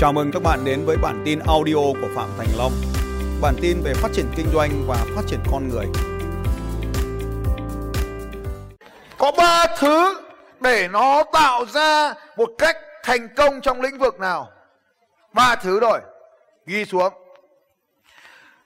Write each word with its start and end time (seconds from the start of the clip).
Chào 0.00 0.12
mừng 0.12 0.30
các 0.32 0.42
bạn 0.42 0.64
đến 0.64 0.84
với 0.86 0.96
bản 0.96 1.22
tin 1.24 1.38
audio 1.38 1.74
của 1.74 2.08
Phạm 2.16 2.28
Thành 2.38 2.48
Long. 2.58 2.72
Bản 3.40 3.54
tin 3.62 3.80
về 3.84 3.94
phát 3.94 4.08
triển 4.12 4.26
kinh 4.36 4.46
doanh 4.52 4.70
và 4.86 5.06
phát 5.16 5.22
triển 5.26 5.40
con 5.50 5.68
người. 5.68 5.86
Có 9.18 9.32
ba 9.36 9.66
thứ 9.78 10.22
để 10.60 10.88
nó 10.88 11.24
tạo 11.32 11.66
ra 11.66 12.14
một 12.36 12.50
cách 12.58 12.76
thành 13.02 13.28
công 13.36 13.60
trong 13.60 13.80
lĩnh 13.80 13.98
vực 13.98 14.20
nào? 14.20 14.50
Ba 15.32 15.56
thứ 15.56 15.80
rồi. 15.80 16.00
Ghi 16.66 16.84
xuống. 16.84 17.12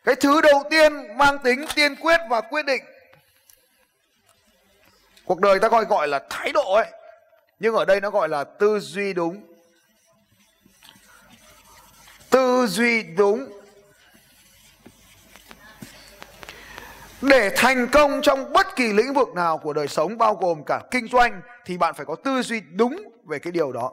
Cái 0.04 0.14
thứ 0.14 0.40
đầu 0.40 0.62
tiên, 0.70 0.92
mang 1.16 1.38
tính 1.44 1.64
tiên 1.74 1.96
quyết 1.96 2.20
và 2.30 2.40
quyết 2.40 2.66
định. 2.66 2.82
Cuộc 5.24 5.40
đời 5.40 5.58
ta 5.58 5.68
gọi 5.68 5.84
gọi 5.84 6.08
là 6.08 6.20
thái 6.30 6.52
độ 6.52 6.74
ấy. 6.74 6.86
Nhưng 7.58 7.74
ở 7.74 7.84
đây 7.84 8.00
nó 8.00 8.10
gọi 8.10 8.28
là 8.28 8.44
tư 8.44 8.80
duy 8.80 9.12
đúng 9.12 9.53
tư 12.34 12.66
duy 12.66 13.02
đúng. 13.02 13.52
Để 17.22 17.50
thành 17.56 17.88
công 17.92 18.22
trong 18.22 18.52
bất 18.52 18.76
kỳ 18.76 18.92
lĩnh 18.92 19.14
vực 19.14 19.28
nào 19.34 19.58
của 19.58 19.72
đời 19.72 19.88
sống, 19.88 20.18
bao 20.18 20.34
gồm 20.34 20.62
cả 20.66 20.80
kinh 20.90 21.08
doanh, 21.08 21.40
thì 21.64 21.78
bạn 21.78 21.94
phải 21.94 22.06
có 22.06 22.14
tư 22.14 22.42
duy 22.42 22.60
đúng 22.60 23.12
về 23.24 23.38
cái 23.38 23.52
điều 23.52 23.72
đó. 23.72 23.92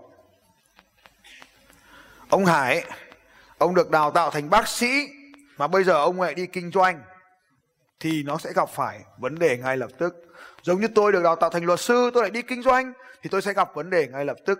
Ông 2.29 2.45
hải, 2.45 2.85
ông 3.57 3.75
được 3.75 3.91
đào 3.91 4.11
tạo 4.11 4.31
thành 4.31 4.49
bác 4.49 4.67
sĩ, 4.67 5.07
mà 5.57 5.67
bây 5.67 5.83
giờ 5.83 5.93
ông 5.93 6.21
lại 6.21 6.33
đi 6.33 6.45
kinh 6.45 6.71
doanh, 6.71 7.01
thì 7.99 8.23
nó 8.23 8.37
sẽ 8.37 8.53
gặp 8.53 8.69
phải 8.69 8.99
vấn 9.17 9.39
đề 9.39 9.57
ngay 9.57 9.77
lập 9.77 9.89
tức. 9.97 10.15
Giống 10.63 10.81
như 10.81 10.87
tôi 10.95 11.11
được 11.11 11.23
đào 11.23 11.35
tạo 11.35 11.49
thành 11.49 11.65
luật 11.65 11.79
sư, 11.79 12.11
tôi 12.13 12.23
lại 12.23 12.31
đi 12.31 12.41
kinh 12.41 12.63
doanh, 12.63 12.93
thì 13.21 13.29
tôi 13.29 13.41
sẽ 13.41 13.53
gặp 13.53 13.75
vấn 13.75 13.89
đề 13.89 14.07
ngay 14.07 14.25
lập 14.25 14.37
tức 14.45 14.59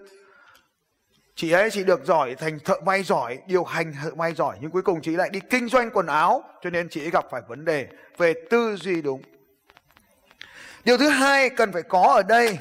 chị 1.42 1.52
ấy, 1.52 1.72
chị 1.72 1.84
được 1.84 2.06
giỏi 2.06 2.36
thành 2.36 2.59
thợ 2.59 2.75
may 2.86 3.03
giỏi, 3.03 3.39
điều 3.47 3.64
hành 3.64 3.94
thợ 4.03 4.09
may 4.16 4.34
giỏi, 4.34 4.58
nhưng 4.61 4.72
cuối 4.72 4.81
cùng 4.81 5.02
chị 5.02 5.16
lại 5.16 5.30
đi 5.30 5.39
kinh 5.50 5.70
doanh 5.70 5.92
quần 5.92 6.08
áo, 6.08 6.44
cho 6.64 6.70
nên 6.70 6.89
chị 6.89 7.03
ấy 7.03 7.09
gặp 7.09 7.25
phải 7.31 7.42
vấn 7.48 7.66
đề 7.66 7.88
về 8.17 8.33
tư 8.50 8.75
duy 8.75 9.02
đúng. 9.02 9.22
Điều 10.83 10.98
thứ 10.98 11.09
hai 11.09 11.50
cần 11.50 11.72
phải 11.72 11.83
có 11.83 12.02
ở 12.02 12.23
đây 12.23 12.58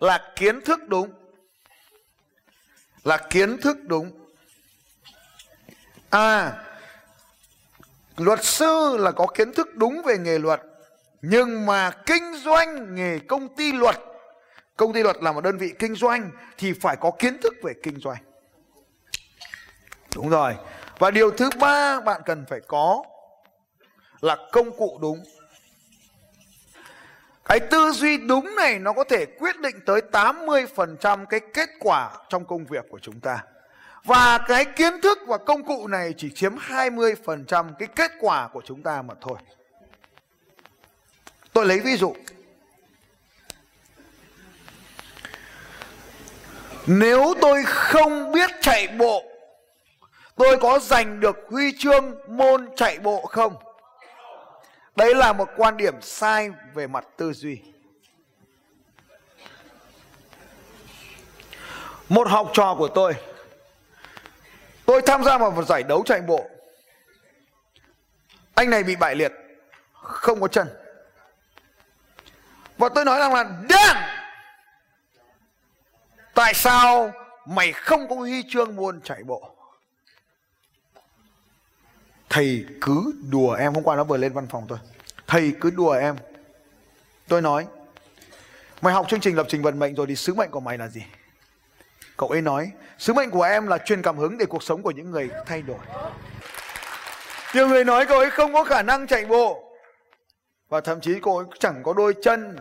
là 0.00 0.32
kiến 0.36 0.60
thức 0.60 0.80
đúng. 0.88 1.12
Là 3.04 3.16
kiến 3.30 3.60
thức 3.60 3.76
đúng. 3.82 4.10
À 6.10 6.52
luật 8.16 8.44
sư 8.44 8.96
là 8.98 9.10
có 9.10 9.26
kiến 9.26 9.52
thức 9.52 9.76
đúng 9.76 10.02
về 10.02 10.18
nghề 10.18 10.38
luật, 10.38 10.62
nhưng 11.22 11.66
mà 11.66 11.90
kinh 11.90 12.34
doanh 12.44 12.94
nghề 12.94 13.18
công 13.18 13.56
ty 13.56 13.72
luật 13.72 13.96
công 14.78 14.92
ty 14.92 15.02
luật 15.02 15.16
là 15.20 15.32
một 15.32 15.40
đơn 15.40 15.58
vị 15.58 15.74
kinh 15.78 15.94
doanh 15.94 16.30
thì 16.58 16.72
phải 16.72 16.96
có 16.96 17.10
kiến 17.18 17.38
thức 17.42 17.54
về 17.62 17.72
kinh 17.82 18.00
doanh 18.00 18.18
đúng 20.14 20.28
rồi 20.28 20.54
và 20.98 21.10
điều 21.10 21.30
thứ 21.30 21.50
ba 21.60 22.00
bạn 22.00 22.20
cần 22.26 22.44
phải 22.50 22.60
có 22.66 23.02
là 24.20 24.36
công 24.52 24.76
cụ 24.76 24.98
đúng 25.02 25.24
cái 27.48 27.60
tư 27.60 27.90
duy 27.90 28.18
đúng 28.18 28.54
này 28.56 28.78
nó 28.78 28.92
có 28.92 29.04
thể 29.04 29.26
quyết 29.26 29.60
định 29.60 29.80
tới 29.86 30.00
80% 30.12 31.24
cái 31.26 31.40
kết 31.54 31.70
quả 31.80 32.10
trong 32.28 32.44
công 32.44 32.64
việc 32.64 32.84
của 32.90 32.98
chúng 32.98 33.20
ta. 33.20 33.44
Và 34.04 34.38
cái 34.38 34.64
kiến 34.64 35.00
thức 35.00 35.18
và 35.26 35.38
công 35.38 35.64
cụ 35.64 35.88
này 35.88 36.14
chỉ 36.16 36.30
chiếm 36.34 36.56
20% 36.56 37.72
cái 37.78 37.88
kết 37.96 38.10
quả 38.20 38.48
của 38.52 38.62
chúng 38.64 38.82
ta 38.82 39.02
mà 39.02 39.14
thôi. 39.20 39.38
Tôi 41.52 41.66
lấy 41.66 41.80
ví 41.80 41.96
dụ. 41.96 42.14
Nếu 46.90 47.34
tôi 47.40 47.64
không 47.64 48.32
biết 48.32 48.50
chạy 48.60 48.88
bộ, 48.88 49.24
tôi 50.36 50.56
có 50.60 50.78
giành 50.78 51.20
được 51.20 51.36
huy 51.50 51.72
chương 51.78 52.14
môn 52.28 52.68
chạy 52.76 52.98
bộ 52.98 53.26
không? 53.26 53.56
Đấy 54.96 55.14
là 55.14 55.32
một 55.32 55.48
quan 55.56 55.76
điểm 55.76 56.02
sai 56.02 56.50
về 56.74 56.86
mặt 56.86 57.04
tư 57.16 57.32
duy. 57.32 57.60
Một 62.08 62.28
học 62.28 62.50
trò 62.52 62.74
của 62.78 62.88
tôi, 62.88 63.14
tôi 64.86 65.02
tham 65.06 65.24
gia 65.24 65.38
vào 65.38 65.50
một 65.50 65.62
giải 65.62 65.82
đấu 65.82 66.02
chạy 66.06 66.20
bộ. 66.20 66.50
Anh 68.54 68.70
này 68.70 68.82
bị 68.82 68.96
bại 68.96 69.14
liệt, 69.14 69.32
không 69.92 70.40
có 70.40 70.48
chân. 70.48 70.68
Và 72.78 72.88
tôi 72.88 73.04
nói 73.04 73.18
rằng 73.18 73.34
là 73.34 73.44
Damn 73.70 74.07
Tại 76.38 76.54
sao 76.54 77.12
mày 77.46 77.72
không 77.72 78.08
có 78.08 78.14
huy 78.14 78.42
chương 78.48 78.76
môn 78.76 79.00
chạy 79.00 79.22
bộ? 79.24 79.50
Thầy 82.28 82.66
cứ 82.80 83.12
đùa 83.30 83.52
em. 83.52 83.74
Hôm 83.74 83.84
qua 83.84 83.96
nó 83.96 84.04
vừa 84.04 84.16
lên 84.16 84.32
văn 84.32 84.46
phòng 84.50 84.64
tôi. 84.68 84.78
Thầy 85.26 85.52
cứ 85.60 85.70
đùa 85.70 85.92
em. 85.92 86.16
Tôi 87.28 87.42
nói, 87.42 87.66
Mày 88.80 88.94
học 88.94 89.06
chương 89.08 89.20
trình 89.20 89.36
lập 89.36 89.46
trình 89.48 89.62
vận 89.62 89.78
mệnh 89.78 89.94
rồi 89.94 90.06
thì 90.06 90.16
sứ 90.16 90.34
mệnh 90.34 90.50
của 90.50 90.60
mày 90.60 90.78
là 90.78 90.88
gì? 90.88 91.02
Cậu 92.16 92.28
ấy 92.28 92.42
nói, 92.42 92.70
Sứ 92.98 93.12
mệnh 93.12 93.30
của 93.30 93.42
em 93.42 93.66
là 93.66 93.78
truyền 93.78 94.02
cảm 94.02 94.16
hứng 94.16 94.38
để 94.38 94.46
cuộc 94.46 94.62
sống 94.62 94.82
của 94.82 94.90
những 94.90 95.10
người 95.10 95.30
thay 95.46 95.62
đổi. 95.62 95.78
Nhiều 97.54 97.68
người 97.68 97.84
nói 97.84 98.06
cậu 98.06 98.18
ấy 98.18 98.30
không 98.30 98.52
có 98.52 98.64
khả 98.64 98.82
năng 98.82 99.06
chạy 99.06 99.26
bộ. 99.26 99.72
Và 100.68 100.80
thậm 100.80 101.00
chí 101.00 101.20
cậu 101.22 101.38
ấy 101.38 101.46
chẳng 101.58 101.82
có 101.82 101.92
đôi 101.92 102.14
chân, 102.22 102.56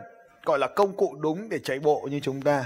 Gọi 0.46 0.60
là 0.60 0.68
công 0.68 0.98
cụ 0.98 1.16
đúng 1.20 1.50
để 1.50 1.60
chạy 1.60 1.80
bộ 1.80 2.08
như 2.12 2.20
chúng 2.24 2.42
ta 2.42 2.66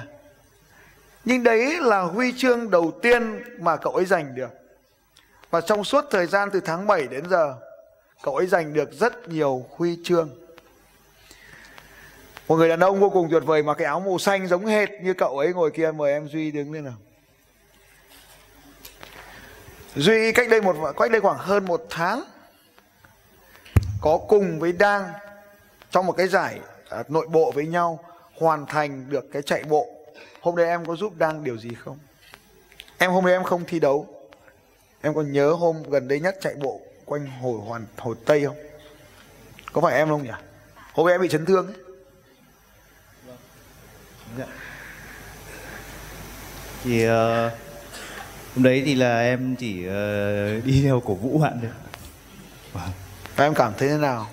nhưng 1.25 1.43
đấy 1.43 1.79
là 1.81 2.01
huy 2.01 2.33
chương 2.37 2.71
đầu 2.71 2.91
tiên 3.01 3.43
mà 3.59 3.77
cậu 3.77 3.93
ấy 3.93 4.05
giành 4.05 4.35
được. 4.35 4.49
Và 5.49 5.61
trong 5.61 5.83
suốt 5.83 6.05
thời 6.11 6.27
gian 6.27 6.49
từ 6.53 6.59
tháng 6.59 6.87
7 6.87 7.07
đến 7.07 7.29
giờ, 7.29 7.55
cậu 8.23 8.35
ấy 8.35 8.47
giành 8.47 8.73
được 8.73 8.93
rất 8.93 9.29
nhiều 9.29 9.65
huy 9.69 9.97
chương. 10.03 10.29
Một 12.47 12.55
người 12.55 12.69
đàn 12.69 12.79
ông 12.79 12.99
vô 12.99 13.09
cùng 13.09 13.27
tuyệt 13.31 13.43
vời 13.45 13.63
mà 13.63 13.73
cái 13.73 13.85
áo 13.87 13.99
màu 13.99 14.17
xanh 14.17 14.47
giống 14.47 14.65
hệt 14.65 14.89
như 15.01 15.13
cậu 15.13 15.37
ấy 15.37 15.53
ngồi 15.53 15.71
kia 15.71 15.91
mời 15.91 16.13
em 16.13 16.27
Duy 16.27 16.51
đứng 16.51 16.73
lên 16.73 16.83
nào. 16.83 16.93
Duy 19.95 20.31
cách 20.31 20.49
đây 20.49 20.61
một 20.61 20.75
cách 20.97 21.11
đây 21.11 21.21
khoảng 21.21 21.37
hơn 21.37 21.65
một 21.65 21.85
tháng 21.89 22.23
có 24.01 24.19
cùng 24.27 24.59
với 24.59 24.71
Đang 24.71 25.03
trong 25.91 26.05
một 26.05 26.13
cái 26.17 26.27
giải 26.27 26.59
à, 26.89 27.03
nội 27.07 27.27
bộ 27.27 27.51
với 27.55 27.67
nhau 27.67 27.99
hoàn 28.39 28.65
thành 28.65 29.09
được 29.09 29.25
cái 29.31 29.41
chạy 29.41 29.63
bộ 29.63 29.87
Hôm 30.41 30.55
đấy 30.55 30.67
em 30.67 30.85
có 30.85 30.95
giúp 30.95 31.17
Đang 31.17 31.43
điều 31.43 31.57
gì 31.57 31.69
không? 31.83 31.97
Em 32.97 33.11
hôm 33.11 33.25
đấy 33.25 33.33
em 33.33 33.43
không 33.43 33.63
thi 33.67 33.79
đấu. 33.79 34.07
Em 35.01 35.13
còn 35.13 35.31
nhớ 35.31 35.51
hôm 35.51 35.83
gần 35.83 36.07
đây 36.07 36.19
nhất 36.19 36.37
chạy 36.41 36.55
bộ 36.55 36.81
quanh 37.05 37.27
hồ 37.27 37.63
hoàn 37.67 37.85
hồ 37.97 38.13
Tây 38.13 38.45
không? 38.45 38.57
Có 39.73 39.81
phải 39.81 39.95
em 39.95 40.09
không 40.09 40.23
nhỉ? 40.23 40.31
Hôm 40.93 41.07
đấy 41.07 41.13
em 41.13 41.21
bị 41.21 41.29
chấn 41.29 41.45
thương 41.45 41.67
ấy. 41.67 41.75
Dạ. 44.37 44.45
Thì 46.83 47.05
uh, 47.05 47.11
hôm 48.55 48.63
đấy 48.63 48.83
thì 48.85 48.95
là 48.95 49.21
em 49.21 49.55
chỉ 49.55 49.79
uh, 49.79 50.65
đi 50.65 50.81
theo 50.83 51.01
cổ 51.05 51.13
vũ 51.13 51.37
bạn 51.37 51.59
thôi. 51.61 51.71
Và 53.35 53.45
em 53.45 53.53
cảm 53.53 53.73
thấy 53.77 53.89
thế 53.89 53.97
nào? 53.97 54.27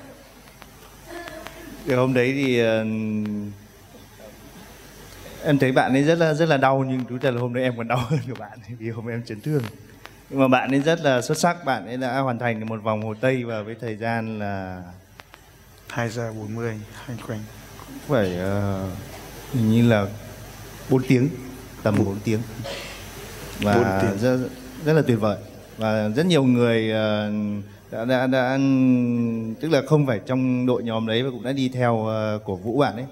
Thì 1.86 1.94
hôm 1.94 2.14
đấy 2.14 2.32
thì 2.36 2.62
uh, 2.62 2.86
em 5.44 5.58
thấy 5.58 5.72
bạn 5.72 5.92
ấy 5.92 6.02
rất 6.02 6.18
là 6.18 6.34
rất 6.34 6.48
là 6.48 6.56
đau 6.56 6.84
nhưng 6.88 7.04
thú 7.04 7.18
thật 7.20 7.30
là 7.30 7.40
hôm 7.40 7.52
nay 7.52 7.62
em 7.62 7.76
còn 7.76 7.88
đau 7.88 7.98
hơn 7.98 8.20
của 8.28 8.34
bạn 8.38 8.58
vì 8.78 8.90
hôm 8.90 9.06
nay 9.06 9.14
em 9.14 9.22
chấn 9.26 9.40
thương. 9.40 9.62
Nhưng 10.30 10.40
mà 10.40 10.48
bạn 10.48 10.70
ấy 10.70 10.80
rất 10.80 11.00
là 11.00 11.22
xuất 11.22 11.38
sắc 11.38 11.64
bạn 11.64 11.86
ấy 11.86 11.96
đã 11.96 12.18
hoàn 12.18 12.38
thành 12.38 12.66
một 12.66 12.82
vòng 12.82 13.02
hồ 13.02 13.14
tây 13.20 13.44
và 13.44 13.62
với 13.62 13.74
thời 13.80 13.96
gian 13.96 14.38
là 14.38 14.82
2 15.88 16.08
giờ 16.08 16.32
40 16.32 16.80
hai 17.04 17.16
quanh. 17.26 17.40
Phải 18.06 18.38
uh, 18.38 19.54
hình 19.54 19.70
như 19.70 19.88
là 19.88 20.06
4 20.90 21.02
tiếng 21.08 21.28
tầm 21.82 21.94
4, 21.98 22.06
4 22.06 22.16
tiếng. 22.24 22.40
Và 23.60 23.74
4 23.74 23.84
tiếng. 24.02 24.18
rất 24.18 24.48
rất 24.84 24.92
là 24.92 25.02
tuyệt 25.06 25.20
vời. 25.20 25.36
Và 25.76 26.08
rất 26.08 26.26
nhiều 26.26 26.44
người 26.44 26.90
uh, 26.90 27.64
đã, 27.90 28.04
đã 28.04 28.26
đã 28.26 28.58
tức 29.60 29.68
là 29.68 29.82
không 29.86 30.06
phải 30.06 30.20
trong 30.26 30.66
đội 30.66 30.82
nhóm 30.82 31.06
đấy 31.06 31.22
và 31.22 31.30
cũng 31.30 31.42
đã 31.42 31.52
đi 31.52 31.68
theo 31.68 31.94
uh, 31.94 32.44
cổ 32.44 32.56
vũ 32.56 32.78
bạn 32.78 32.96
ấy 32.96 33.06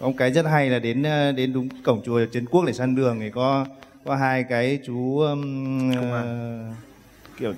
có 0.00 0.06
một 0.06 0.14
cái 0.18 0.32
rất 0.32 0.46
hay 0.46 0.70
là 0.70 0.78
đến 0.78 1.02
ờ, 1.02 1.32
đến 1.32 1.52
đúng 1.52 1.68
cổng 1.82 2.02
chùa 2.04 2.26
Trấn 2.32 2.46
Quốc 2.46 2.64
để 2.66 2.72
săn 2.72 2.94
đường 2.94 3.20
thì 3.20 3.30
có 3.30 3.66
có 4.04 4.16
hai 4.16 4.44
cái 4.44 4.78
chú 4.86 5.18
um, 5.18 5.90
uh, 5.90 6.76
kiểu 7.38 7.54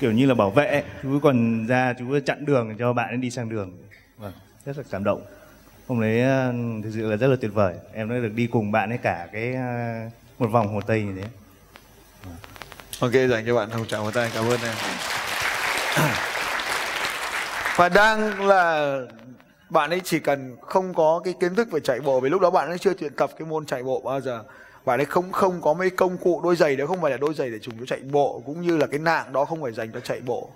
kiểu 0.00 0.12
như 0.12 0.26
là 0.26 0.34
bảo 0.34 0.50
vệ 0.50 0.84
chú 1.02 1.20
còn 1.22 1.66
ra 1.66 1.94
chú 1.98 2.20
chặn 2.26 2.44
đường 2.44 2.76
cho 2.78 2.92
bạn 2.92 3.08
ấy 3.08 3.16
đi 3.16 3.30
sang 3.30 3.48
đường. 3.48 3.78
Vâng 4.16 4.32
rất 4.64 4.78
là 4.78 4.84
cảm 4.90 5.04
động. 5.04 5.22
Hôm 5.88 6.00
đấy 6.00 6.22
uh, 6.48 6.84
thực 6.84 6.90
sự 6.94 7.10
là 7.10 7.16
rất 7.16 7.26
là 7.26 7.36
tuyệt 7.40 7.50
vời. 7.54 7.74
Em 7.92 8.08
đã 8.08 8.14
được 8.16 8.32
đi 8.34 8.46
cùng 8.46 8.72
bạn 8.72 8.88
ấy 8.88 8.98
cả 8.98 9.28
cái 9.32 9.54
một 10.38 10.46
vòng 10.50 10.74
hồ 10.74 10.80
tây 10.80 11.02
như 11.02 11.12
thế. 11.22 11.28
Ok 13.00 13.12
dành 13.12 13.46
cho 13.46 13.54
bạn 13.54 13.70
thông 13.70 13.86
chào 13.86 14.04
một 14.04 14.14
tay. 14.14 14.30
Cảm 14.34 14.44
ơn 14.44 14.60
em. 14.62 14.74
Và 17.76 17.88
đang 17.88 18.46
là 18.46 18.96
bạn 19.70 19.90
ấy 19.90 20.00
chỉ 20.04 20.18
cần 20.18 20.56
không 20.60 20.94
có 20.94 21.20
cái 21.24 21.34
kiến 21.40 21.54
thức 21.54 21.70
về 21.70 21.80
chạy 21.80 22.00
bộ, 22.00 22.20
vì 22.20 22.30
lúc 22.30 22.40
đó 22.40 22.50
bạn 22.50 22.68
ấy 22.68 22.78
chưa 22.78 22.92
luyện 23.00 23.14
tập 23.14 23.30
cái 23.38 23.48
môn 23.48 23.66
chạy 23.66 23.82
bộ 23.82 24.00
bao 24.00 24.20
giờ. 24.20 24.44
Bạn 24.84 25.00
ấy 25.00 25.06
không 25.06 25.32
không 25.32 25.60
có 25.62 25.74
mấy 25.74 25.90
công 25.90 26.16
cụ 26.16 26.40
đôi 26.44 26.56
giày 26.56 26.76
đó 26.76 26.86
không 26.86 27.00
phải 27.00 27.10
là 27.10 27.16
đôi 27.16 27.34
giày 27.34 27.50
để 27.50 27.58
dùng 27.58 27.74
cho 27.78 27.86
chạy 27.86 28.00
bộ, 28.12 28.42
cũng 28.46 28.60
như 28.60 28.76
là 28.76 28.86
cái 28.86 28.98
nạng 28.98 29.32
đó 29.32 29.44
không 29.44 29.62
phải 29.62 29.72
dành 29.72 29.92
cho 29.92 30.00
chạy 30.00 30.20
bộ. 30.20 30.50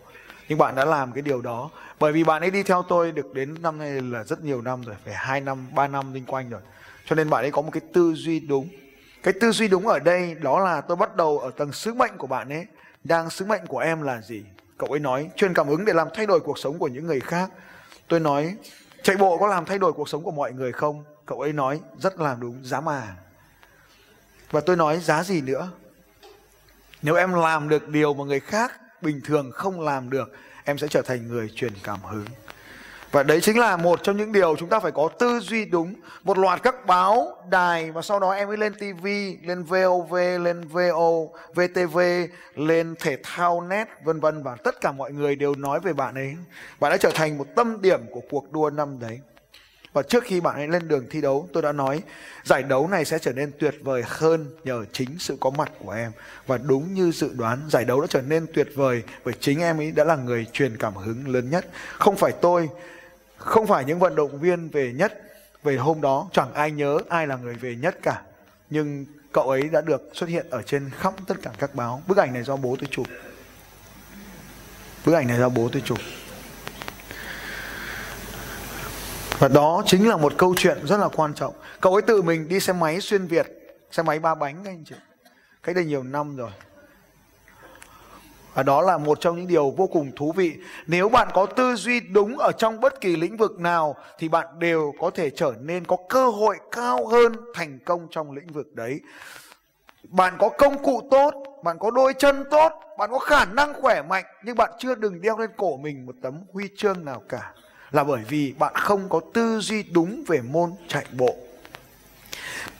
Nhưng 0.48 0.58
bạn 0.58 0.74
đã 0.74 0.84
làm 0.84 1.12
cái 1.12 1.22
điều 1.22 1.40
đó. 1.40 1.70
Bởi 2.00 2.12
vì 2.12 2.24
bạn 2.24 2.42
ấy 2.42 2.50
đi 2.50 2.62
theo 2.62 2.82
tôi 2.88 3.12
được 3.12 3.34
đến 3.34 3.54
năm 3.62 3.78
nay 3.78 3.90
là 3.90 4.24
rất 4.24 4.44
nhiều 4.44 4.62
năm 4.62 4.82
rồi, 4.82 4.96
phải 5.04 5.14
hai 5.14 5.40
năm, 5.40 5.66
ba 5.74 5.88
năm 5.88 6.14
linh 6.14 6.24
quanh 6.24 6.50
rồi. 6.50 6.60
Cho 7.06 7.16
nên 7.16 7.30
bạn 7.30 7.44
ấy 7.44 7.50
có 7.50 7.62
một 7.62 7.70
cái 7.72 7.80
tư 7.92 8.12
duy 8.16 8.40
đúng. 8.40 8.68
Cái 9.22 9.34
tư 9.40 9.52
duy 9.52 9.68
đúng 9.68 9.88
ở 9.88 9.98
đây 9.98 10.34
đó 10.34 10.60
là 10.60 10.80
tôi 10.80 10.96
bắt 10.96 11.16
đầu 11.16 11.38
ở 11.38 11.50
tầng 11.50 11.72
sứ 11.72 11.94
mệnh 11.94 12.16
của 12.18 12.26
bạn 12.26 12.48
ấy. 12.48 12.66
Đang 13.04 13.30
sứ 13.30 13.44
mệnh 13.44 13.66
của 13.66 13.78
em 13.78 14.02
là 14.02 14.20
gì? 14.20 14.42
Cậu 14.78 14.88
ấy 14.90 15.00
nói, 15.00 15.30
truyền 15.36 15.54
cảm 15.54 15.68
hứng 15.68 15.84
để 15.84 15.92
làm 15.92 16.08
thay 16.14 16.26
đổi 16.26 16.40
cuộc 16.40 16.58
sống 16.58 16.78
của 16.78 16.88
những 16.88 17.06
người 17.06 17.20
khác. 17.20 17.50
Tôi 18.08 18.20
nói 18.20 18.54
chạy 19.04 19.16
bộ 19.16 19.38
có 19.38 19.46
làm 19.46 19.64
thay 19.64 19.78
đổi 19.78 19.92
cuộc 19.92 20.08
sống 20.08 20.22
của 20.22 20.30
mọi 20.30 20.52
người 20.52 20.72
không? 20.72 21.04
Cậu 21.26 21.40
ấy 21.40 21.52
nói, 21.52 21.80
rất 21.98 22.20
làm 22.20 22.40
đúng, 22.40 22.64
giá 22.64 22.80
mà. 22.80 23.16
Và 24.50 24.60
tôi 24.60 24.76
nói, 24.76 25.00
giá 25.00 25.22
gì 25.22 25.40
nữa? 25.40 25.70
Nếu 27.02 27.14
em 27.14 27.32
làm 27.32 27.68
được 27.68 27.88
điều 27.88 28.14
mà 28.14 28.24
người 28.24 28.40
khác 28.40 28.72
bình 29.02 29.20
thường 29.24 29.50
không 29.52 29.80
làm 29.80 30.10
được, 30.10 30.32
em 30.64 30.78
sẽ 30.78 30.88
trở 30.88 31.02
thành 31.02 31.28
người 31.28 31.52
truyền 31.54 31.72
cảm 31.82 32.00
hứng 32.02 32.24
và 33.14 33.22
đấy 33.22 33.40
chính 33.40 33.58
là 33.58 33.76
một 33.76 34.02
trong 34.02 34.16
những 34.16 34.32
điều 34.32 34.56
chúng 34.56 34.68
ta 34.68 34.80
phải 34.80 34.92
có 34.92 35.08
tư 35.18 35.38
duy 35.38 35.64
đúng 35.64 35.94
một 36.22 36.38
loạt 36.38 36.62
các 36.62 36.86
báo 36.86 37.36
đài 37.50 37.90
và 37.90 38.02
sau 38.02 38.20
đó 38.20 38.30
em 38.30 38.48
mới 38.48 38.56
lên 38.56 38.74
TV 38.74 39.06
lên 39.42 39.64
VOV 39.64 40.14
lên 40.40 40.68
VO 40.68 41.10
VTV 41.54 41.98
lên 42.54 42.94
thể 43.00 43.16
thao 43.22 43.60
net 43.60 43.88
vân 44.04 44.20
vân 44.20 44.42
và 44.42 44.56
tất 44.64 44.80
cả 44.80 44.92
mọi 44.92 45.12
người 45.12 45.36
đều 45.36 45.54
nói 45.54 45.80
về 45.80 45.92
bạn 45.92 46.14
ấy 46.14 46.36
bạn 46.80 46.90
đã 46.90 46.96
trở 46.96 47.10
thành 47.14 47.38
một 47.38 47.46
tâm 47.56 47.82
điểm 47.82 48.00
của 48.10 48.20
cuộc 48.30 48.52
đua 48.52 48.70
năm 48.70 48.98
đấy 49.00 49.20
và 49.94 50.02
trước 50.02 50.24
khi 50.24 50.40
bạn 50.40 50.54
ấy 50.54 50.68
lên 50.68 50.88
đường 50.88 51.06
thi 51.10 51.20
đấu, 51.20 51.48
tôi 51.52 51.62
đã 51.62 51.72
nói 51.72 52.02
giải 52.44 52.62
đấu 52.62 52.88
này 52.88 53.04
sẽ 53.04 53.18
trở 53.18 53.32
nên 53.32 53.52
tuyệt 53.58 53.74
vời 53.82 54.02
hơn 54.06 54.46
nhờ 54.64 54.84
chính 54.92 55.08
sự 55.18 55.36
có 55.40 55.50
mặt 55.50 55.72
của 55.78 55.92
em. 55.92 56.12
Và 56.46 56.58
đúng 56.58 56.94
như 56.94 57.10
dự 57.10 57.30
đoán, 57.34 57.58
giải 57.68 57.84
đấu 57.84 58.00
đã 58.00 58.06
trở 58.10 58.22
nên 58.22 58.46
tuyệt 58.54 58.68
vời 58.74 59.02
bởi 59.24 59.34
chính 59.40 59.60
em 59.60 59.80
ấy 59.80 59.90
đã 59.90 60.04
là 60.04 60.16
người 60.16 60.46
truyền 60.52 60.76
cảm 60.76 60.94
hứng 60.94 61.28
lớn 61.28 61.50
nhất. 61.50 61.66
Không 61.98 62.16
phải 62.16 62.32
tôi, 62.32 62.68
không 63.44 63.66
phải 63.66 63.84
những 63.84 63.98
vận 63.98 64.16
động 64.16 64.40
viên 64.40 64.68
về 64.68 64.92
nhất 64.92 65.20
về 65.62 65.76
hôm 65.76 66.00
đó, 66.00 66.28
chẳng 66.32 66.54
ai 66.54 66.70
nhớ 66.70 66.98
ai 67.08 67.26
là 67.26 67.36
người 67.36 67.54
về 67.54 67.74
nhất 67.74 67.98
cả. 68.02 68.22
Nhưng 68.70 69.06
cậu 69.32 69.50
ấy 69.50 69.62
đã 69.62 69.80
được 69.80 70.10
xuất 70.12 70.28
hiện 70.28 70.46
ở 70.50 70.62
trên 70.62 70.90
khắp 70.98 71.14
tất 71.26 71.34
cả 71.42 71.50
các 71.58 71.74
báo. 71.74 72.02
Bức 72.06 72.18
ảnh 72.18 72.32
này 72.32 72.42
do 72.42 72.56
bố 72.56 72.76
tôi 72.80 72.88
chụp. 72.90 73.06
Bức 75.06 75.12
ảnh 75.12 75.26
này 75.26 75.38
do 75.38 75.48
bố 75.48 75.68
tôi 75.72 75.82
chụp. 75.84 75.98
Và 79.38 79.48
đó 79.48 79.82
chính 79.86 80.08
là 80.08 80.16
một 80.16 80.32
câu 80.38 80.54
chuyện 80.56 80.86
rất 80.86 81.00
là 81.00 81.08
quan 81.08 81.34
trọng. 81.34 81.54
Cậu 81.80 81.92
ấy 81.92 82.02
tự 82.02 82.22
mình 82.22 82.48
đi 82.48 82.60
xe 82.60 82.72
máy 82.72 83.00
xuyên 83.00 83.26
Việt, 83.26 83.46
xe 83.90 84.02
máy 84.02 84.18
ba 84.18 84.34
bánh 84.34 84.64
anh 84.64 84.84
chị. 84.84 84.94
Cách 85.62 85.76
đây 85.76 85.84
nhiều 85.84 86.02
năm 86.02 86.36
rồi. 86.36 86.50
Và 88.54 88.62
đó 88.62 88.82
là 88.82 88.98
một 88.98 89.20
trong 89.20 89.36
những 89.36 89.46
điều 89.46 89.70
vô 89.70 89.86
cùng 89.86 90.12
thú 90.16 90.32
vị. 90.32 90.54
Nếu 90.86 91.08
bạn 91.08 91.28
có 91.34 91.46
tư 91.46 91.74
duy 91.74 92.00
đúng 92.00 92.38
ở 92.38 92.52
trong 92.52 92.80
bất 92.80 93.00
kỳ 93.00 93.16
lĩnh 93.16 93.36
vực 93.36 93.60
nào 93.60 93.96
thì 94.18 94.28
bạn 94.28 94.46
đều 94.58 94.92
có 95.00 95.10
thể 95.10 95.30
trở 95.30 95.52
nên 95.60 95.84
có 95.84 95.96
cơ 96.08 96.28
hội 96.28 96.56
cao 96.70 97.06
hơn 97.06 97.36
thành 97.54 97.78
công 97.84 98.06
trong 98.10 98.32
lĩnh 98.32 98.46
vực 98.46 98.74
đấy. 98.74 99.00
Bạn 100.08 100.34
có 100.38 100.48
công 100.48 100.82
cụ 100.82 101.02
tốt, 101.10 101.32
bạn 101.64 101.78
có 101.78 101.90
đôi 101.90 102.14
chân 102.14 102.44
tốt, 102.50 102.72
bạn 102.98 103.10
có 103.10 103.18
khả 103.18 103.44
năng 103.44 103.74
khỏe 103.74 104.02
mạnh 104.02 104.24
nhưng 104.44 104.56
bạn 104.56 104.70
chưa 104.78 104.94
đừng 104.94 105.20
đeo 105.20 105.38
lên 105.38 105.50
cổ 105.56 105.76
mình 105.76 106.06
một 106.06 106.14
tấm 106.22 106.40
huy 106.52 106.68
chương 106.76 107.04
nào 107.04 107.22
cả 107.28 107.52
là 107.90 108.04
bởi 108.04 108.22
vì 108.28 108.54
bạn 108.58 108.74
không 108.74 109.08
có 109.08 109.20
tư 109.34 109.58
duy 109.60 109.82
đúng 109.82 110.24
về 110.26 110.40
môn 110.40 110.70
chạy 110.88 111.04
bộ. 111.12 111.36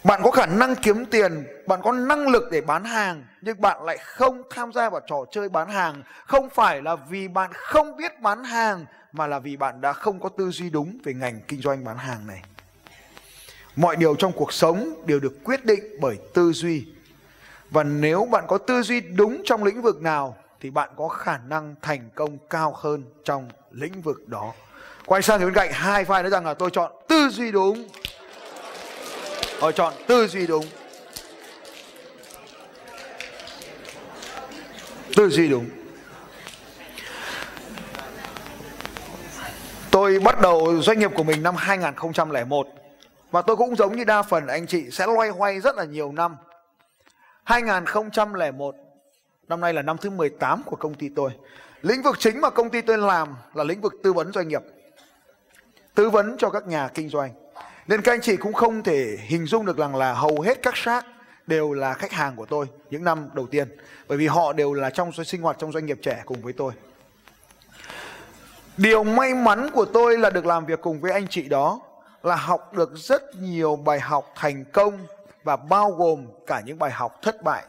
Bạn 0.04 0.20
có 0.24 0.30
khả 0.30 0.46
năng 0.46 0.76
kiếm 0.76 1.06
tiền, 1.06 1.46
bạn 1.66 1.80
có 1.82 1.92
năng 1.92 2.28
lực 2.28 2.44
để 2.50 2.60
bán 2.60 2.84
hàng 2.84 3.24
nhưng 3.40 3.60
bạn 3.60 3.84
lại 3.84 3.98
không 3.98 4.42
tham 4.50 4.72
gia 4.72 4.90
vào 4.90 5.00
trò 5.06 5.16
chơi 5.30 5.48
bán 5.48 5.68
hàng, 5.68 6.02
không 6.26 6.48
phải 6.50 6.82
là 6.82 6.96
vì 6.96 7.28
bạn 7.28 7.50
không 7.54 7.96
biết 7.96 8.20
bán 8.20 8.44
hàng 8.44 8.86
mà 9.12 9.26
là 9.26 9.38
vì 9.38 9.56
bạn 9.56 9.80
đã 9.80 9.92
không 9.92 10.20
có 10.20 10.28
tư 10.28 10.50
duy 10.50 10.70
đúng 10.70 10.98
về 11.04 11.14
ngành 11.14 11.40
kinh 11.48 11.60
doanh 11.60 11.84
bán 11.84 11.98
hàng 11.98 12.26
này. 12.26 12.42
Mọi 13.76 13.96
điều 13.96 14.14
trong 14.14 14.32
cuộc 14.32 14.52
sống 14.52 14.94
đều 15.06 15.20
được 15.20 15.44
quyết 15.44 15.64
định 15.64 15.84
bởi 16.00 16.16
tư 16.34 16.52
duy. 16.52 16.86
Và 17.70 17.82
nếu 17.82 18.24
bạn 18.24 18.44
có 18.48 18.58
tư 18.58 18.82
duy 18.82 19.00
đúng 19.00 19.42
trong 19.44 19.64
lĩnh 19.64 19.82
vực 19.82 20.02
nào 20.02 20.36
thì 20.60 20.70
bạn 20.70 20.90
có 20.96 21.08
khả 21.08 21.38
năng 21.38 21.74
thành 21.82 22.10
công 22.14 22.38
cao 22.50 22.74
hơn 22.76 23.04
trong 23.24 23.48
lĩnh 23.70 24.02
vực 24.02 24.28
đó. 24.28 24.52
Quay 25.06 25.22
sang 25.22 25.38
người 25.38 25.46
bên 25.46 25.54
cạnh 25.54 25.70
hai 25.72 26.04
file 26.04 26.22
nói 26.22 26.30
rằng 26.30 26.46
là 26.46 26.54
tôi 26.54 26.70
chọn 26.70 26.92
tư 27.08 27.28
duy 27.28 27.52
đúng 27.52 27.88
họ 29.64 29.72
chọn 29.72 29.94
tư 30.06 30.26
duy 30.26 30.46
đúng. 30.46 30.66
Tư 35.16 35.28
duy 35.28 35.48
đúng. 35.48 35.66
Tôi 39.90 40.18
bắt 40.18 40.40
đầu 40.40 40.82
doanh 40.82 40.98
nghiệp 40.98 41.10
của 41.14 41.22
mình 41.22 41.42
năm 41.42 41.56
2001 41.56 42.68
và 43.30 43.42
tôi 43.42 43.56
cũng 43.56 43.76
giống 43.76 43.96
như 43.96 44.04
đa 44.04 44.22
phần 44.22 44.46
anh 44.46 44.66
chị, 44.66 44.90
sẽ 44.90 45.06
loay 45.06 45.28
hoay 45.28 45.60
rất 45.60 45.76
là 45.76 45.84
nhiều 45.84 46.12
năm. 46.12 46.36
2001 47.44 48.74
năm 49.48 49.60
nay 49.60 49.72
là 49.72 49.82
năm 49.82 49.96
thứ 49.98 50.10
18 50.10 50.62
của 50.62 50.76
công 50.76 50.94
ty 50.94 51.08
tôi. 51.16 51.30
Lĩnh 51.82 52.02
vực 52.02 52.16
chính 52.18 52.40
mà 52.40 52.50
công 52.50 52.70
ty 52.70 52.80
tôi 52.80 52.98
làm 52.98 53.36
là 53.54 53.64
lĩnh 53.64 53.80
vực 53.80 53.94
tư 54.02 54.12
vấn 54.12 54.32
doanh 54.32 54.48
nghiệp 54.48 54.62
tư 55.94 56.10
vấn 56.10 56.36
cho 56.38 56.50
các 56.50 56.66
nhà 56.66 56.88
kinh 56.94 57.08
doanh. 57.08 57.43
Nên 57.86 58.02
các 58.02 58.12
anh 58.12 58.20
chị 58.20 58.36
cũng 58.36 58.52
không 58.52 58.82
thể 58.82 59.18
hình 59.20 59.46
dung 59.46 59.66
được 59.66 59.76
rằng 59.76 59.96
là 59.96 60.12
hầu 60.12 60.40
hết 60.40 60.62
các 60.62 60.76
shark 60.76 61.06
đều 61.46 61.72
là 61.72 61.94
khách 61.94 62.12
hàng 62.12 62.36
của 62.36 62.46
tôi 62.46 62.66
những 62.90 63.04
năm 63.04 63.28
đầu 63.32 63.46
tiên. 63.46 63.68
Bởi 64.08 64.18
vì 64.18 64.26
họ 64.26 64.52
đều 64.52 64.72
là 64.72 64.90
trong 64.90 65.12
sinh 65.12 65.42
hoạt 65.42 65.56
trong 65.58 65.72
doanh 65.72 65.86
nghiệp 65.86 65.98
trẻ 66.02 66.22
cùng 66.26 66.42
với 66.42 66.52
tôi. 66.52 66.72
Điều 68.76 69.04
may 69.04 69.34
mắn 69.34 69.70
của 69.70 69.84
tôi 69.84 70.18
là 70.18 70.30
được 70.30 70.46
làm 70.46 70.66
việc 70.66 70.80
cùng 70.80 71.00
với 71.00 71.12
anh 71.12 71.26
chị 71.28 71.48
đó 71.48 71.80
là 72.22 72.36
học 72.36 72.74
được 72.74 72.92
rất 72.94 73.22
nhiều 73.40 73.76
bài 73.76 74.00
học 74.00 74.32
thành 74.36 74.64
công 74.72 75.06
và 75.42 75.56
bao 75.56 75.90
gồm 75.90 76.26
cả 76.46 76.62
những 76.64 76.78
bài 76.78 76.90
học 76.90 77.18
thất 77.22 77.42
bại. 77.42 77.64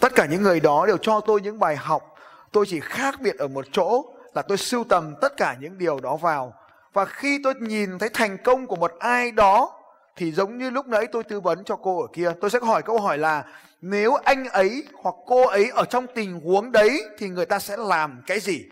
Tất 0.00 0.14
cả 0.14 0.26
những 0.26 0.42
người 0.42 0.60
đó 0.60 0.86
đều 0.86 0.96
cho 0.96 1.20
tôi 1.20 1.40
những 1.40 1.58
bài 1.58 1.76
học, 1.76 2.16
tôi 2.52 2.64
chỉ 2.68 2.80
khác 2.80 3.20
biệt 3.20 3.38
ở 3.38 3.48
một 3.48 3.66
chỗ 3.72 4.04
là 4.34 4.42
tôi 4.42 4.58
sưu 4.58 4.84
tầm 4.84 5.14
tất 5.20 5.36
cả 5.36 5.56
những 5.60 5.78
điều 5.78 6.00
đó 6.00 6.16
vào 6.16 6.54
và 6.96 7.04
khi 7.04 7.40
tôi 7.44 7.54
nhìn 7.60 7.98
thấy 7.98 8.08
thành 8.08 8.38
công 8.38 8.66
của 8.66 8.76
một 8.76 8.92
ai 8.98 9.30
đó 9.30 9.72
thì 10.16 10.32
giống 10.32 10.58
như 10.58 10.70
lúc 10.70 10.86
nãy 10.86 11.06
tôi 11.06 11.24
tư 11.24 11.40
vấn 11.40 11.64
cho 11.64 11.76
cô 11.76 12.00
ở 12.00 12.06
kia 12.12 12.32
tôi 12.40 12.50
sẽ 12.50 12.58
hỏi 12.62 12.82
câu 12.82 13.00
hỏi 13.00 13.18
là 13.18 13.44
nếu 13.80 14.14
anh 14.14 14.48
ấy 14.48 14.84
hoặc 15.02 15.14
cô 15.26 15.46
ấy 15.46 15.70
ở 15.74 15.84
trong 15.84 16.06
tình 16.14 16.40
huống 16.40 16.72
đấy 16.72 17.02
thì 17.18 17.28
người 17.28 17.46
ta 17.46 17.58
sẽ 17.58 17.76
làm 17.76 18.22
cái 18.26 18.40
gì? 18.40 18.64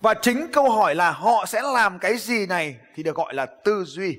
Và 0.00 0.14
chính 0.14 0.46
câu 0.52 0.70
hỏi 0.70 0.94
là 0.94 1.10
họ 1.10 1.46
sẽ 1.46 1.62
làm 1.62 1.98
cái 1.98 2.16
gì 2.16 2.46
này 2.46 2.76
thì 2.94 3.02
được 3.02 3.16
gọi 3.16 3.34
là 3.34 3.46
tư 3.46 3.84
duy. 3.86 4.18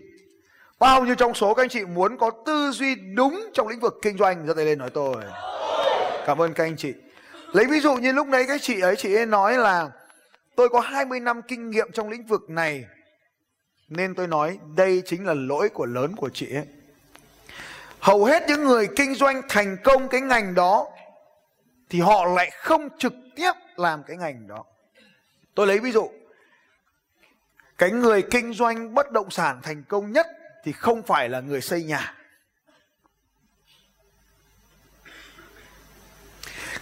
Bao 0.80 1.06
nhiêu 1.06 1.16
trong 1.16 1.34
số 1.34 1.54
các 1.54 1.64
anh 1.64 1.70
chị 1.70 1.86
muốn 1.86 2.18
có 2.18 2.32
tư 2.46 2.72
duy 2.72 2.96
đúng 2.96 3.50
trong 3.54 3.68
lĩnh 3.68 3.80
vực 3.80 4.00
kinh 4.02 4.18
doanh? 4.18 4.48
Giơ 4.48 4.54
tay 4.54 4.66
lên 4.66 4.80
nói 4.80 4.90
tôi. 4.90 5.16
Cảm 6.26 6.42
ơn 6.42 6.54
các 6.54 6.64
anh 6.64 6.78
chị. 6.78 6.94
Lấy 7.52 7.66
ví 7.66 7.80
dụ 7.80 7.96
như 7.96 8.12
lúc 8.12 8.28
nãy 8.28 8.46
các 8.48 8.62
chị 8.62 8.82
ấy, 8.82 8.96
chị 8.96 9.16
ấy 9.16 9.26
nói 9.26 9.58
là 9.58 9.90
tôi 10.56 10.70
có 10.70 10.80
20 10.80 11.20
năm 11.20 11.42
kinh 11.42 11.70
nghiệm 11.70 11.92
trong 11.92 12.10
lĩnh 12.10 12.26
vực 12.26 12.50
này. 12.50 12.86
Nên 13.90 14.16
tôi 14.16 14.28
nói, 14.28 14.60
đây 14.76 15.02
chính 15.06 15.26
là 15.26 15.34
lỗi 15.34 15.70
của 15.70 15.86
lớn 15.86 16.16
của 16.16 16.30
chị 16.34 16.56
ấy. 16.56 16.66
Hầu 18.00 18.26
hết 18.26 18.44
những 18.48 18.64
người 18.64 18.88
kinh 18.96 19.16
doanh 19.16 19.42
thành 19.50 19.78
công 19.84 20.08
cái 20.08 20.22
ngành 20.22 20.56
đó, 20.56 20.88
thì 21.90 22.00
họ 22.00 22.26
lại 22.26 22.52
không 22.52 22.90
trực 22.98 23.14
tiếp 23.36 23.52
làm 23.76 24.04
cái 24.04 24.18
ngành 24.18 24.48
đó. 24.48 24.66
Tôi 25.56 25.68
lấy 25.68 25.80
ví 25.80 25.92
dụ. 25.92 26.10
Cái 27.78 27.92
người 27.92 28.22
kinh 28.32 28.54
doanh 28.54 28.94
bất 28.94 29.12
động 29.12 29.30
sản 29.30 29.60
thành 29.64 29.84
công 29.84 30.12
nhất 30.12 30.28
thì 30.64 30.72
không 30.72 31.04
phải 31.04 31.30
là 31.30 31.40
người 31.40 31.62
xây 31.62 31.84
nhà 31.84 32.16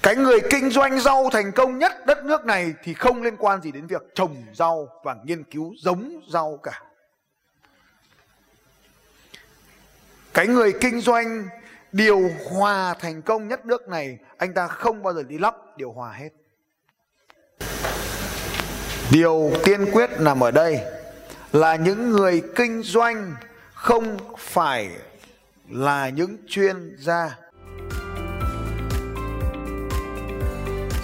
Cái 0.04 0.16
người 0.16 0.40
kinh 0.50 0.70
doanh 0.70 1.00
rau 1.00 1.30
thành 1.32 1.52
công 1.52 1.78
nhất 1.78 2.06
đất 2.06 2.26
nước 2.26 2.46
này 2.46 2.74
thì 2.84 2.94
không 2.94 3.22
liên 3.22 3.38
quan 3.38 3.62
gì 3.62 3.72
đến 3.72 3.88
việc 3.88 4.02
trồng 4.16 4.36
rau 4.54 4.88
và 5.04 5.16
nghiên 5.24 5.44
cứu 5.44 5.74
giống 5.78 6.22
rau 6.30 6.60
cả. 6.64 6.82
Cái 10.34 10.48
người 10.48 10.74
kinh 10.82 11.02
doanh 11.02 11.48
điều 11.92 12.30
hòa 12.50 12.94
thành 13.00 13.22
công 13.22 13.48
nhất 13.48 13.66
nước 13.66 13.88
này, 13.88 14.18
anh 14.38 14.54
ta 14.54 14.68
không 14.68 15.04
bao 15.04 15.14
giờ 15.14 15.24
đi 15.24 15.38
lắp 15.38 15.56
điều 15.78 15.92
hòa 15.92 16.12
hết. 16.12 16.30
Điều 19.12 19.52
tiên 19.64 19.86
quyết 19.92 20.10
nằm 20.20 20.44
ở 20.44 20.52
đây 20.52 20.80
là 21.52 21.76
những 21.76 22.10
người 22.10 22.44
kinh 22.56 22.84
doanh 22.84 23.36
không 23.74 24.18
phải 24.38 24.90
là 25.70 26.10
những 26.10 26.38
chuyên 26.48 26.96
gia 27.00 27.38